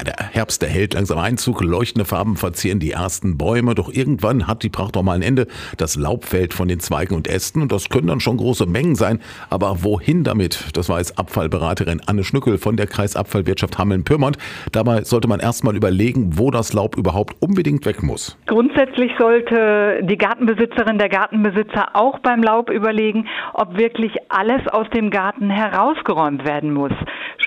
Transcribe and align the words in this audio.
Ja, 0.00 0.04
der 0.04 0.30
Herbst, 0.32 0.62
der 0.62 0.70
hält 0.70 0.94
langsam 0.94 1.18
Einzug, 1.18 1.62
leuchtende 1.62 2.06
Farben 2.06 2.36
verzieren 2.36 2.78
die 2.78 2.92
ersten 2.92 3.36
Bäume, 3.36 3.74
doch 3.74 3.92
irgendwann 3.92 4.46
hat 4.46 4.62
die 4.62 4.70
Pracht 4.70 4.96
auch 4.96 5.02
mal 5.02 5.12
ein 5.12 5.20
Ende. 5.20 5.46
Das 5.76 5.96
Laub 5.96 6.24
fällt 6.24 6.54
von 6.54 6.68
den 6.68 6.80
Zweigen 6.80 7.14
und 7.14 7.28
Ästen 7.28 7.60
und 7.60 7.70
das 7.70 7.90
können 7.90 8.06
dann 8.06 8.20
schon 8.20 8.38
große 8.38 8.64
Mengen 8.64 8.94
sein. 8.94 9.20
Aber 9.50 9.82
wohin 9.82 10.24
damit? 10.24 10.70
Das 10.74 10.88
weiß 10.88 11.18
Abfallberaterin 11.18 12.00
Anne 12.06 12.24
Schnückel 12.24 12.56
von 12.56 12.78
der 12.78 12.86
Kreisabfallwirtschaft 12.86 13.76
Hameln-Pyrmont. 13.76 14.38
Dabei 14.72 15.04
sollte 15.04 15.28
man 15.28 15.38
erstmal 15.38 15.76
überlegen, 15.76 16.38
wo 16.38 16.50
das 16.50 16.72
Laub 16.72 16.96
überhaupt 16.96 17.36
unbedingt 17.40 17.84
weg 17.84 18.02
muss. 18.02 18.38
Grundsätzlich 18.46 19.12
sollte 19.18 20.00
die 20.02 20.16
Gartenbesitzerin, 20.16 20.96
der 20.96 21.10
Gartenbesitzer 21.10 21.94
auch 21.94 22.20
beim 22.20 22.42
Laub 22.42 22.70
überlegen, 22.70 23.28
ob 23.52 23.76
wirklich 23.76 24.12
alles 24.30 24.66
aus 24.68 24.88
dem 24.94 25.10
Garten 25.10 25.50
herausgeräumt 25.50 26.46
werden 26.46 26.72
muss 26.72 26.92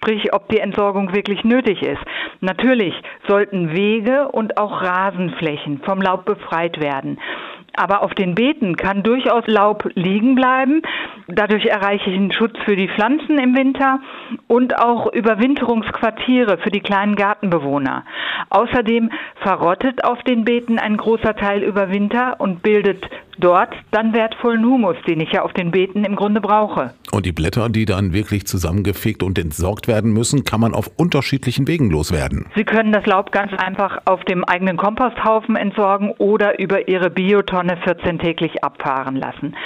sprich 0.00 0.32
ob 0.32 0.48
die 0.48 0.60
Entsorgung 0.60 1.14
wirklich 1.14 1.44
nötig 1.44 1.82
ist. 1.82 2.00
Natürlich 2.40 2.94
sollten 3.28 3.72
Wege 3.74 4.28
und 4.28 4.56
auch 4.56 4.82
Rasenflächen 4.82 5.82
vom 5.84 6.00
Laub 6.00 6.24
befreit 6.24 6.80
werden. 6.80 7.18
Aber 7.76 8.02
auf 8.02 8.14
den 8.14 8.34
Beeten 8.34 8.76
kann 8.76 9.02
durchaus 9.02 9.46
Laub 9.46 9.88
liegen 9.94 10.34
bleiben. 10.34 10.82
Dadurch 11.28 11.66
erreiche 11.66 12.10
ich 12.10 12.16
einen 12.16 12.32
Schutz 12.32 12.54
für 12.64 12.76
die 12.76 12.88
Pflanzen 12.88 13.38
im 13.38 13.56
Winter 13.56 14.00
und 14.48 14.78
auch 14.78 15.12
Überwinterungsquartiere 15.12 16.58
für 16.58 16.70
die 16.70 16.80
kleinen 16.80 17.14
Gartenbewohner. 17.14 18.04
Außerdem 18.48 19.10
verrottet 19.42 20.02
auf 20.04 20.20
den 20.22 20.44
Beeten 20.44 20.78
ein 20.78 20.96
großer 20.96 21.36
Teil 21.36 21.62
über 21.62 21.90
Winter 21.90 22.36
und 22.38 22.62
bildet 22.62 23.08
dort 23.40 23.74
dann 23.90 24.12
wertvollen 24.12 24.64
Humus, 24.64 24.96
den 25.06 25.20
ich 25.20 25.32
ja 25.32 25.42
auf 25.42 25.52
den 25.52 25.70
Beeten 25.70 26.04
im 26.04 26.16
Grunde 26.16 26.40
brauche. 26.40 26.94
Und 27.10 27.26
die 27.26 27.32
Blätter, 27.32 27.68
die 27.68 27.84
dann 27.84 28.12
wirklich 28.12 28.46
zusammengefegt 28.46 29.22
und 29.22 29.38
entsorgt 29.38 29.88
werden 29.88 30.12
müssen, 30.12 30.44
kann 30.44 30.60
man 30.60 30.74
auf 30.74 30.90
unterschiedlichen 30.96 31.66
Wegen 31.66 31.90
loswerden. 31.90 32.46
Sie 32.54 32.64
können 32.64 32.92
das 32.92 33.06
Laub 33.06 33.32
ganz 33.32 33.52
einfach 33.52 33.98
auf 34.04 34.24
dem 34.24 34.44
eigenen 34.44 34.76
Komposthaufen 34.76 35.56
entsorgen 35.56 36.12
oder 36.18 36.58
über 36.58 36.88
Ihre 36.88 37.10
Biotonne 37.10 37.76
14-täglich 37.84 38.62
abfahren 38.62 39.16
lassen. 39.16 39.56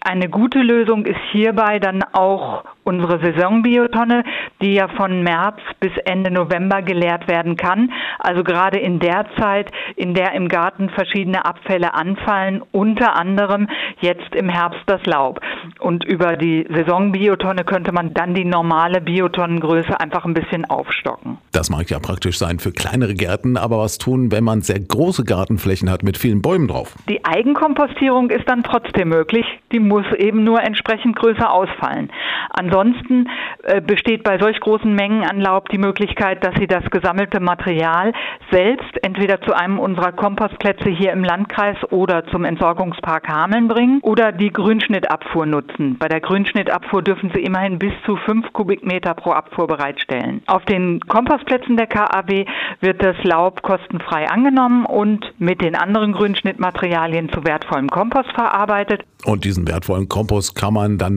Eine 0.00 0.28
gute 0.28 0.58
Lösung 0.58 1.06
ist 1.06 1.20
hierbei 1.32 1.78
dann 1.78 2.02
auch 2.12 2.64
unsere 2.90 3.20
Saisonbiotonne, 3.20 4.24
die 4.60 4.74
ja 4.74 4.88
von 4.88 5.22
März 5.22 5.60
bis 5.78 5.92
Ende 6.04 6.32
November 6.32 6.82
geleert 6.82 7.28
werden 7.28 7.56
kann. 7.56 7.92
Also 8.18 8.42
gerade 8.42 8.78
in 8.78 8.98
der 8.98 9.26
Zeit, 9.38 9.70
in 9.94 10.12
der 10.12 10.32
im 10.32 10.48
Garten 10.48 10.90
verschiedene 10.90 11.44
Abfälle 11.44 11.94
anfallen, 11.94 12.62
unter 12.72 13.16
anderem 13.16 13.68
jetzt 14.00 14.34
im 14.34 14.48
Herbst 14.48 14.82
das 14.86 15.06
Laub. 15.06 15.40
Und 15.78 16.04
über 16.04 16.36
die 16.36 16.66
Saisonbiotonne 16.68 17.64
könnte 17.64 17.92
man 17.92 18.12
dann 18.12 18.34
die 18.34 18.44
normale 18.44 19.00
Biotonnengröße 19.00 20.00
einfach 20.00 20.24
ein 20.24 20.34
bisschen 20.34 20.64
aufstocken. 20.64 21.38
Das 21.52 21.70
mag 21.70 21.88
ja 21.90 22.00
praktisch 22.00 22.38
sein 22.38 22.58
für 22.58 22.72
kleinere 22.72 23.14
Gärten, 23.14 23.56
aber 23.56 23.78
was 23.78 23.98
tun, 23.98 24.32
wenn 24.32 24.42
man 24.42 24.62
sehr 24.62 24.80
große 24.80 25.24
Gartenflächen 25.24 25.90
hat 25.90 26.02
mit 26.02 26.18
vielen 26.18 26.42
Bäumen 26.42 26.66
drauf? 26.66 26.96
Die 27.08 27.24
Eigenkompostierung 27.24 28.30
ist 28.30 28.48
dann 28.48 28.64
trotzdem 28.64 29.10
möglich. 29.10 29.46
Die 29.70 29.78
muss 29.78 30.06
eben 30.18 30.42
nur 30.42 30.60
entsprechend 30.62 31.14
größer 31.16 31.52
ausfallen. 31.52 32.10
Ansonsten 32.50 32.79
äh, 32.86 33.80
besteht 33.80 34.22
bei 34.24 34.38
solch 34.38 34.60
großen 34.60 34.92
Mengen 34.94 35.24
an 35.24 35.40
Laub 35.40 35.68
die 35.68 35.78
Möglichkeit, 35.78 36.44
dass 36.44 36.54
Sie 36.56 36.66
das 36.66 36.84
gesammelte 36.90 37.40
Material 37.40 38.12
selbst 38.50 38.90
entweder 39.02 39.40
zu 39.42 39.52
einem 39.54 39.78
unserer 39.78 40.12
Kompostplätze 40.12 40.88
hier 40.88 41.12
im 41.12 41.24
Landkreis 41.24 41.76
oder 41.90 42.26
zum 42.26 42.44
Entsorgungspark 42.44 43.28
Hameln 43.28 43.68
bringen 43.68 44.00
oder 44.02 44.32
die 44.32 44.52
Grünschnittabfuhr 44.52 45.46
nutzen. 45.46 45.96
Bei 45.98 46.08
der 46.08 46.20
Grünschnittabfuhr 46.20 47.02
dürfen 47.02 47.30
Sie 47.34 47.42
immerhin 47.42 47.78
bis 47.78 47.92
zu 48.04 48.16
fünf 48.16 48.52
Kubikmeter 48.52 49.14
pro 49.14 49.30
Abfuhr 49.30 49.66
bereitstellen. 49.66 50.42
Auf 50.46 50.64
den 50.64 51.00
Kompostplätzen 51.00 51.76
der 51.76 51.86
KAW 51.86 52.44
wird 52.80 53.02
das 53.02 53.16
Laub 53.22 53.62
kostenfrei 53.62 54.28
angenommen 54.28 54.84
und 54.84 55.32
mit 55.38 55.60
den 55.60 55.74
anderen 55.74 56.12
Grünschnittmaterialien 56.12 57.30
zu 57.30 57.44
wertvollem 57.44 57.88
Kompost 57.88 58.30
verarbeitet. 58.32 59.02
Und 59.24 59.44
diesen 59.44 59.68
wertvollen 59.68 60.08
Kompost 60.08 60.54
kann 60.54 60.74
man 60.74 60.98
dann 60.98 61.16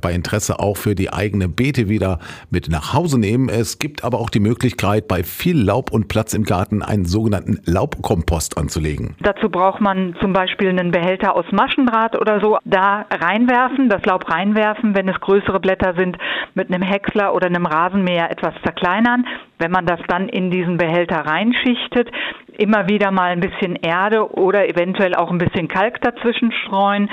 bei 0.00 0.12
Interesse 0.12 0.58
auch 0.68 0.76
für 0.76 0.94
die 0.94 1.12
eigene 1.12 1.48
Beete 1.48 1.88
wieder 1.88 2.18
mit 2.50 2.68
nach 2.68 2.92
Hause 2.92 3.18
nehmen. 3.18 3.48
Es 3.48 3.78
gibt 3.78 4.04
aber 4.04 4.20
auch 4.20 4.28
die 4.28 4.40
Möglichkeit, 4.40 5.08
bei 5.08 5.22
viel 5.22 5.58
Laub 5.58 5.90
und 5.90 6.08
Platz 6.08 6.34
im 6.34 6.44
Garten 6.44 6.82
einen 6.82 7.06
sogenannten 7.06 7.60
Laubkompost 7.64 8.58
anzulegen. 8.58 9.16
Dazu 9.20 9.48
braucht 9.48 9.80
man 9.80 10.14
zum 10.20 10.32
Beispiel 10.32 10.68
einen 10.68 10.90
Behälter 10.90 11.34
aus 11.34 11.46
Maschendraht 11.52 12.20
oder 12.20 12.40
so. 12.40 12.58
Da 12.64 13.06
reinwerfen, 13.10 13.88
das 13.88 14.04
Laub 14.04 14.30
reinwerfen, 14.30 14.94
wenn 14.94 15.08
es 15.08 15.18
größere 15.20 15.58
Blätter 15.58 15.94
sind, 15.96 16.18
mit 16.54 16.72
einem 16.72 16.82
Häcksler 16.82 17.34
oder 17.34 17.46
einem 17.46 17.64
Rasenmäher 17.64 18.30
etwas 18.30 18.54
zerkleinern. 18.62 19.24
Wenn 19.58 19.70
man 19.70 19.86
das 19.86 20.00
dann 20.08 20.28
in 20.28 20.50
diesen 20.50 20.76
Behälter 20.76 21.16
reinschichtet, 21.16 22.10
immer 22.58 22.88
wieder 22.88 23.10
mal 23.10 23.30
ein 23.30 23.40
bisschen 23.40 23.76
Erde 23.76 24.30
oder 24.36 24.68
eventuell 24.68 25.14
auch 25.14 25.30
ein 25.30 25.38
bisschen 25.38 25.68
Kalk 25.68 26.00
dazwischen 26.02 26.52
streuen, 26.52 27.08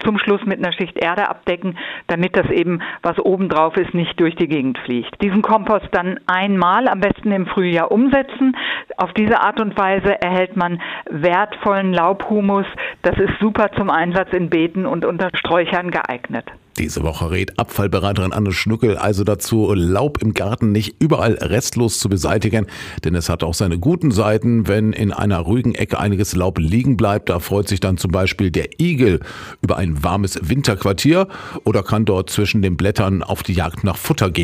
zum 0.00 0.18
Schluss 0.18 0.44
mit 0.44 0.58
einer 0.58 0.72
Schicht 0.72 0.98
Erde 0.98 1.28
abdecken, 1.28 1.78
damit 2.06 2.36
das 2.36 2.50
eben, 2.50 2.80
was 3.02 3.18
oben 3.18 3.48
drauf 3.48 3.76
ist, 3.76 3.94
nicht 3.94 4.18
durch 4.20 4.34
die 4.36 4.48
Gegend 4.48 4.78
fliegt. 4.78 5.20
Diesen 5.22 5.42
Kompost 5.42 5.88
dann 5.92 6.18
einmal, 6.26 6.88
am 6.88 7.00
besten 7.00 7.32
im 7.32 7.46
Frühjahr 7.46 7.90
umsetzen. 7.90 8.56
Auf 8.96 9.12
diese 9.12 9.40
Art 9.40 9.60
und 9.60 9.78
Weise 9.78 10.20
erhält 10.20 10.56
man 10.56 10.80
wertvollen 11.08 11.92
Laubhumus. 11.92 12.66
Das 13.02 13.18
ist 13.18 13.38
super 13.40 13.70
zum 13.76 13.90
Einsatz 13.90 14.32
in 14.32 14.50
Beeten 14.50 14.86
und 14.86 15.04
unter 15.04 15.30
Sträuchern 15.34 15.90
geeignet. 15.90 16.46
Diese 16.80 17.02
Woche 17.02 17.30
rät 17.30 17.58
Abfallberaterin 17.58 18.32
Anne 18.32 18.52
Schnuckel 18.52 18.96
also 18.96 19.22
dazu, 19.22 19.74
Laub 19.74 20.22
im 20.22 20.32
Garten 20.32 20.72
nicht 20.72 20.96
überall 20.98 21.34
restlos 21.34 21.98
zu 21.98 22.08
beseitigen, 22.08 22.64
denn 23.04 23.14
es 23.14 23.28
hat 23.28 23.42
auch 23.42 23.52
seine 23.52 23.78
guten 23.78 24.12
Seiten. 24.12 24.66
Wenn 24.66 24.94
in 24.94 25.12
einer 25.12 25.40
ruhigen 25.40 25.74
Ecke 25.74 25.98
einiges 25.98 26.34
Laub 26.34 26.58
liegen 26.58 26.96
bleibt, 26.96 27.28
da 27.28 27.38
freut 27.38 27.68
sich 27.68 27.80
dann 27.80 27.98
zum 27.98 28.12
Beispiel 28.12 28.50
der 28.50 28.80
Igel 28.80 29.20
über 29.60 29.76
ein 29.76 30.02
warmes 30.02 30.40
Winterquartier 30.40 31.28
oder 31.64 31.82
kann 31.82 32.06
dort 32.06 32.30
zwischen 32.30 32.62
den 32.62 32.78
Blättern 32.78 33.22
auf 33.22 33.42
die 33.42 33.52
Jagd 33.52 33.84
nach 33.84 33.98
Futter 33.98 34.30
gehen. 34.30 34.38